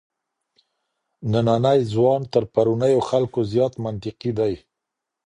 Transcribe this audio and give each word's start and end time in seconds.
نننی 1.31 1.79
ځوان 1.93 2.21
تر 2.33 2.43
پرونيو 2.53 2.99
خلګو 3.09 3.41
زيات 3.51 3.73
منطقي 3.83 4.31
دی. 4.39 4.53